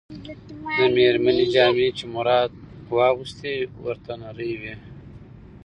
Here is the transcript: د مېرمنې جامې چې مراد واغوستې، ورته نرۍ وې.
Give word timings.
د 0.77 0.79
مېرمنې 0.95 1.45
جامې 1.53 1.87
چې 1.97 2.05
مراد 2.15 2.51
واغوستې، 2.97 3.53
ورته 3.85 4.11
نرۍ 4.21 4.53
وې. 4.61 4.75